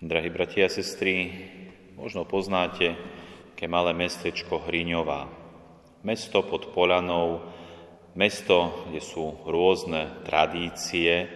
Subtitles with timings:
[0.00, 1.28] Drahí bratia a sestry,
[1.92, 2.96] možno poznáte
[3.52, 5.28] také malé mestečko Hriňová.
[6.08, 7.44] Mesto pod Polanou,
[8.16, 11.28] mesto, kde sú rôzne tradície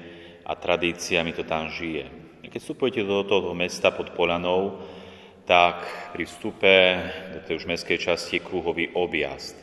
[0.48, 2.08] a tradíciami to tam žije.
[2.40, 4.80] Keď vstupujete do toho mesta pod Polanou,
[5.44, 5.84] tak
[6.16, 6.72] pri vstupe
[7.36, 9.60] do tej už mestskej časti je kruhový objazd.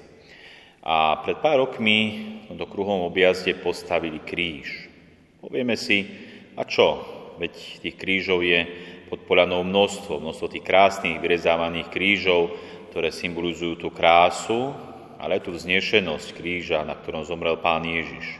[0.85, 1.97] A pred pár rokmi
[2.45, 4.93] v tomto kruhovom objazde postavili kríž.
[5.41, 6.05] Povieme si,
[6.53, 7.17] a čo?
[7.41, 8.69] Veď tých krížov je
[9.09, 12.53] pod Polanou množstvo, množstvo tých krásnych vyrezávaných krížov,
[12.93, 14.77] ktoré symbolizujú tú krásu,
[15.17, 18.37] ale aj tú vznešenosť kríža, na ktorom zomrel Pán Ježiš.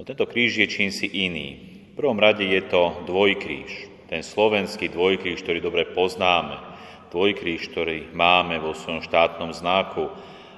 [0.00, 1.48] No tento kríž je čímsi iný.
[1.92, 6.58] V prvom rade je to dvojkríž, ten slovenský dvojkríž, ktorý dobre poznáme,
[7.12, 10.08] dvojkríž, ktorý máme vo svojom štátnom znaku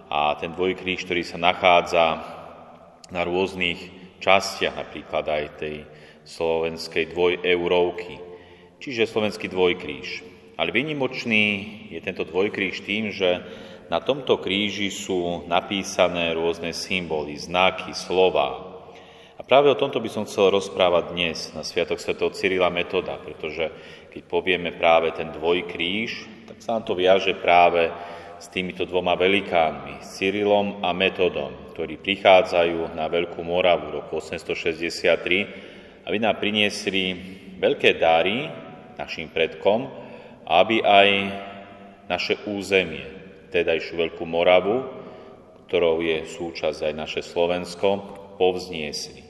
[0.07, 2.23] a ten dvojkríž, ktorý sa nachádza
[3.11, 3.79] na rôznych
[4.23, 5.77] častiach, napríklad aj tej
[6.27, 8.19] slovenskej dvojeurovky,
[8.83, 10.27] čiže slovenský dvojkríž.
[10.59, 11.45] Ale výnimočný
[11.95, 13.45] je tento dvojkríž tým, že
[13.87, 18.75] na tomto kríži sú napísané rôzne symboly, znaky, slova.
[19.37, 22.19] A práve o tomto by som chcel rozprávať dnes na Sviatok Sv.
[22.35, 23.71] Cyrila Metoda, pretože
[24.11, 27.93] keď povieme práve ten dvojkríž, tak sa nám to viaže práve
[28.41, 35.66] s týmito dvoma velikánmi, Cyrilom a Metodom, ktorí prichádzajú na Veľkú Moravu roku 863
[36.07, 37.19] aby nám priniesli
[37.59, 38.47] veľké dary
[38.95, 39.91] našim predkom,
[40.47, 41.09] aby aj
[42.07, 43.03] naše územie,
[43.51, 44.87] tedajšiu Veľkú Moravu,
[45.67, 47.99] ktorou je súčasť aj naše Slovensko,
[48.39, 49.27] povzniesli.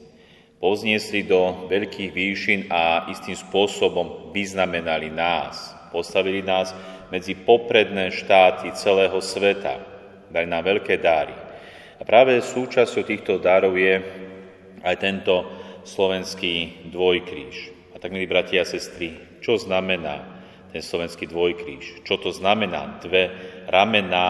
[0.60, 5.72] Povzniesli do veľkých výšin a istým spôsobom vyznamenali nás.
[5.88, 6.76] Postavili nás
[7.08, 9.80] medzi popredné štáty celého sveta.
[10.28, 11.32] Dali nám veľké dáry.
[11.96, 13.96] A práve súčasťou týchto darov je
[14.84, 15.55] aj tento
[15.86, 17.72] slovenský dvojkríž.
[17.94, 20.36] A tak, milí bratia a sestry, čo znamená
[20.74, 22.02] ten slovenský dvojkríž?
[22.02, 23.30] Čo to znamená dve
[23.70, 24.28] ramená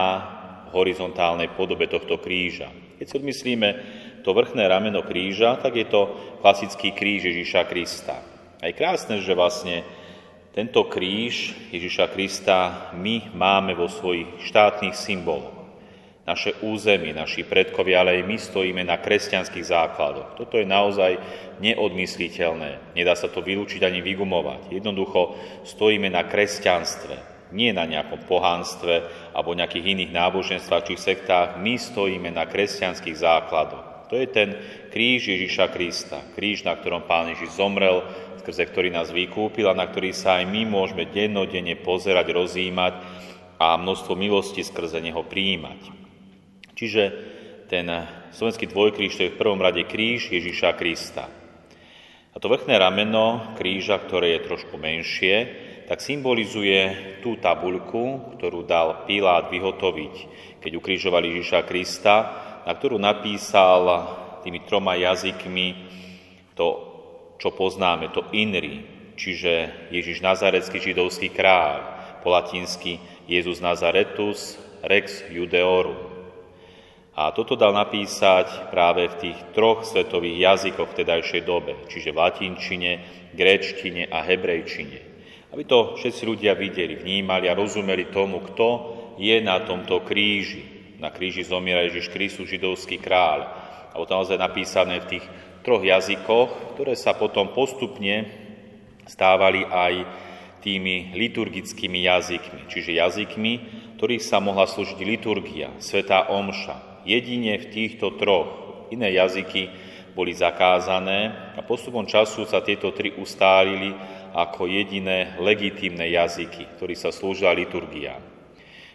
[0.69, 2.69] v horizontálnej podobe tohto kríža?
[3.01, 3.69] Keď si odmyslíme
[4.21, 6.13] to vrchné rameno kríža, tak je to
[6.45, 8.21] klasický kríž Ježíša Krista.
[8.61, 9.81] A je krásne, že vlastne
[10.53, 15.56] tento kríž Ježíša Krista my máme vo svojich štátnych symboloch
[16.27, 20.35] naše územie, naši predkovia, ale aj my stojíme na kresťanských základoch.
[20.35, 21.15] Toto je naozaj
[21.63, 22.91] neodmysliteľné.
[22.99, 24.75] Nedá sa to vylúčiť ani vygumovať.
[24.75, 27.15] Jednoducho stojíme na kresťanstve,
[27.55, 31.63] nie na nejakom pohánstve alebo nejakých iných náboženstvách či sektách.
[31.63, 34.11] My stojíme na kresťanských základoch.
[34.11, 34.59] To je ten
[34.91, 36.19] kríž Ježiša Krista.
[36.35, 38.03] Kríž, na ktorom Pán Ježiš zomrel,
[38.43, 42.99] skrze ktorý nás vykúpil a na ktorý sa aj my môžeme dennodenne pozerať, rozímať
[43.59, 46.06] a množstvo milosti skrze neho prijímať.
[46.77, 47.03] Čiže
[47.65, 47.89] ten
[48.31, 51.25] slovenský dvojkríž, to je v prvom rade kríž Ježíša Krista.
[52.31, 55.35] A to vrchné rameno kríža, ktoré je trošku menšie,
[55.89, 60.15] tak symbolizuje tú tabuľku, ktorú dal Pilát vyhotoviť,
[60.61, 62.15] keď ukrižovali Ježíša Krista,
[62.61, 63.81] na ktorú napísal
[64.45, 65.67] tými troma jazykmi
[66.53, 66.67] to,
[67.41, 68.85] čo poznáme, to INRI,
[69.17, 76.16] čiže Ježiš Nazarecký židovský kráľ, po latinsky Jezus Nazaretus Rex Judeorum.
[77.17, 82.21] A toto dal napísať práve v tých troch svetových jazykoch v tedajšej dobe, čiže v
[82.21, 82.91] latinčine,
[83.33, 84.99] gréčtine a hebrejčine.
[85.49, 88.67] Aby to všetci ľudia videli, vnímali a rozumeli tomu, kto
[89.17, 90.93] je na tomto kríži.
[91.01, 93.49] Na kríži zomiera Ježiš Kristus, židovský kráľ.
[93.89, 95.25] A to naozaj napísané v tých
[95.65, 98.29] troch jazykoch, ktoré sa potom postupne
[99.09, 100.05] stávali aj
[100.61, 103.53] tými liturgickými jazykmi, čiže jazykmi,
[103.97, 108.67] ktorých sa mohla slúžiť liturgia, svetá omša, jedine v týchto troch.
[108.91, 109.71] Iné jazyky
[110.11, 113.95] boli zakázané a postupom času sa tieto tri ustálili
[114.35, 118.19] ako jediné legitímne jazyky, ktorý sa slúžila liturgia.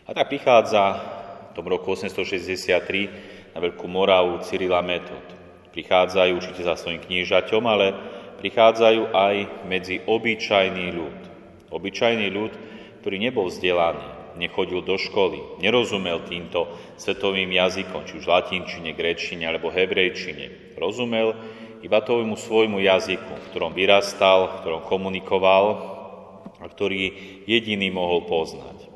[0.05, 0.83] A tak prichádza
[1.51, 5.23] v tom roku 863 na Veľkú Moravu Cyrila Metod.
[5.73, 7.97] Prichádzajú určite za svojim kniežaťom, ale
[8.43, 9.35] prichádzajú aj
[9.71, 11.19] medzi obyčajný ľud.
[11.73, 12.53] Obyčajný ľud,
[13.01, 19.69] ktorý nebol vzdelaný, nechodil do školy, nerozumel týmto svetovým jazykom, či už latinčine, grečine alebo
[19.73, 20.77] hebrejčine.
[20.77, 21.37] Rozumel
[21.83, 25.67] iba tomu svojmu jazyku, v ktorom vyrastal, v ktorom komunikoval
[26.63, 27.13] a ktorý
[27.45, 28.87] jediný mohol poznať.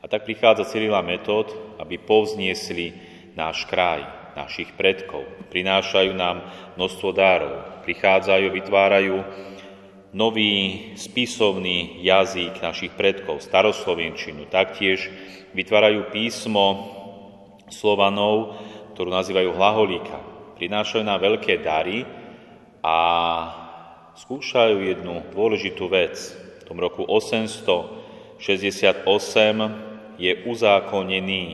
[0.00, 2.94] A tak prichádza Cyrila metód, aby povzniesli
[3.36, 4.06] náš kraj,
[4.38, 5.24] našich predkov.
[5.52, 6.46] Prinášajú nám
[6.76, 7.84] množstvo dárov.
[7.84, 9.16] Prichádzajú, vytvárajú
[10.16, 14.48] nový spisovný jazyk našich predkov, staroslovenčinu.
[14.48, 15.12] Taktiež
[15.52, 16.88] vytvárajú písmo
[17.68, 18.56] Slovanov,
[18.96, 20.16] ktorú nazývajú hlaholíka.
[20.56, 22.08] Prinášajú nám veľké dary
[22.80, 22.96] a
[24.16, 26.16] skúšajú jednu dôležitú vec.
[26.64, 28.40] V tom roku 868
[30.16, 31.44] je uzákonený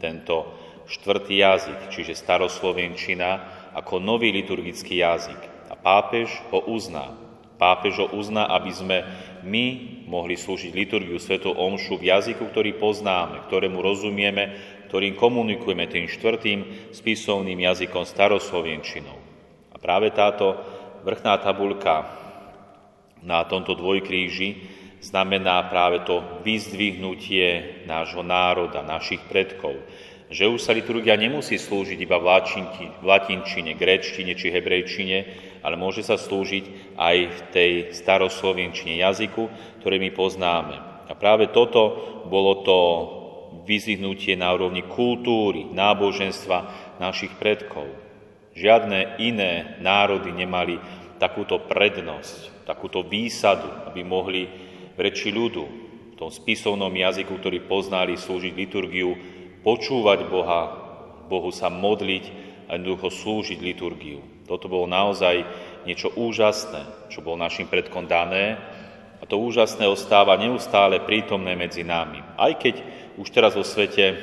[0.00, 0.56] tento
[0.88, 3.44] štvrtý jazyk, čiže staroslovenčina,
[3.76, 5.68] ako nový liturgický jazyk.
[5.68, 7.25] A pápež ho uzná.
[7.56, 8.98] Pápež ho uzná, aby sme
[9.44, 9.64] my
[10.06, 14.52] mohli slúžiť liturgiu Svetu Omšu v jazyku, ktorý poznáme, ktorému rozumieme,
[14.92, 19.18] ktorým komunikujeme tým štvrtým spisovným jazykom staroslovenčinou.
[19.72, 20.56] A práve táto
[21.02, 22.06] vrchná tabulka
[23.24, 24.62] na tomto dvojkríži
[25.02, 29.76] znamená práve to vyzdvihnutie nášho národa, našich predkov,
[30.26, 32.26] že už sa liturgia nemusí slúžiť iba v,
[33.06, 35.18] latinčine, gréčtine či hebrejčine,
[35.66, 39.50] ale môže sa slúžiť aj v tej staroslovenčine jazyku,
[39.82, 40.76] ktorý my poznáme.
[41.10, 42.78] A práve toto bolo to
[43.66, 46.58] vyzvihnutie na úrovni kultúry, náboženstva
[47.02, 47.90] našich predkov.
[48.54, 50.78] Žiadne iné národy nemali
[51.18, 54.46] takúto prednosť, takúto výsadu, aby mohli
[54.94, 55.64] v reči ľudu,
[56.14, 59.18] v tom spisovnom jazyku, ktorý poznali, slúžiť liturgiu
[59.66, 60.60] počúvať Boha,
[61.26, 64.22] Bohu sa modliť a jednoducho slúžiť liturgiu.
[64.46, 65.42] Toto bolo naozaj
[65.86, 68.58] niečo úžasné, čo bolo našim predkom dané
[69.18, 72.20] a to úžasné ostáva neustále prítomné medzi nami.
[72.36, 72.82] Aj keď
[73.16, 74.18] už teraz vo svete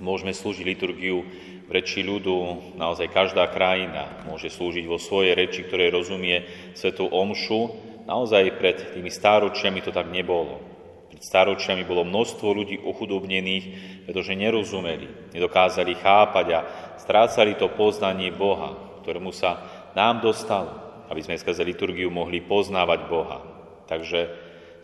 [0.00, 1.24] môžeme slúžiť liturgiu
[1.66, 6.46] v reči ľudu, naozaj každá krajina môže slúžiť vo svojej reči, ktorej rozumie
[6.78, 7.74] Svetu Omšu,
[8.06, 10.75] naozaj pred tými stáročiami to tak nebolo.
[11.16, 13.64] Pred staročiami bolo množstvo ľudí ochudobnených,
[14.04, 16.60] pretože nerozumeli, nedokázali chápať a
[17.00, 19.64] strácali to poznanie Boha, ktorému sa
[19.96, 20.76] nám dostalo,
[21.08, 23.40] aby sme skrze liturgiu mohli poznávať Boha.
[23.88, 24.28] Takže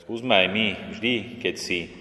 [0.00, 1.92] skúsme aj my vždy, keď si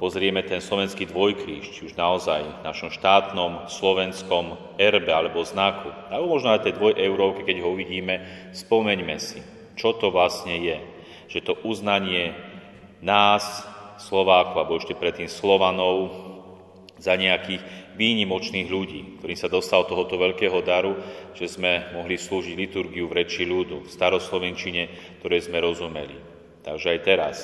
[0.00, 6.40] pozrieme ten slovenský dvojkríž, či už naozaj v našom štátnom slovenskom erbe alebo znaku, alebo
[6.40, 8.24] možno aj tej dvojeurovke, keď ho uvidíme,
[8.56, 9.44] spomeňme si,
[9.76, 10.78] čo to vlastne je.
[11.28, 12.32] Že to uznanie
[13.02, 13.66] nás,
[13.98, 16.28] Slovákov, alebo ešte predtým Slovanov,
[16.98, 17.62] za nejakých
[17.94, 20.98] výnimočných ľudí, ktorým sa dostal tohoto veľkého daru,
[21.34, 24.82] že sme mohli slúžiť liturgiu v reči ľudu, v staroslovenčine,
[25.22, 26.18] ktoré sme rozumeli.
[26.66, 27.36] Takže aj teraz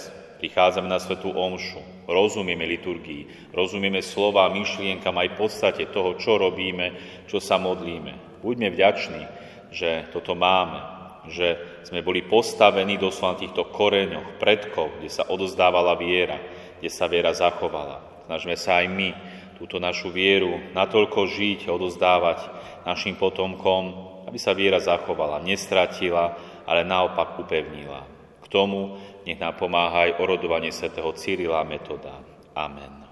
[0.42, 6.92] prichádzame na Svetú Omšu, rozumieme liturgii, rozumieme slova, myšlienkam aj podstate toho, čo robíme,
[7.30, 8.42] čo sa modlíme.
[8.42, 9.22] Buďme vďační,
[9.70, 10.93] že toto máme,
[11.28, 16.36] že sme boli postavení doslova na týchto koreňoch, predkov, kde sa odozdávala viera,
[16.80, 18.26] kde sa viera zachovala.
[18.28, 19.08] Snažme sa aj my
[19.60, 22.38] túto našu vieru natoľko žiť, odozdávať
[22.84, 28.04] našim potomkom, aby sa viera zachovala, nestratila, ale naopak upevnila.
[28.44, 32.20] K tomu nech nám pomáha aj orodovanie svätého Cyrila metoda.
[32.52, 33.03] Amen.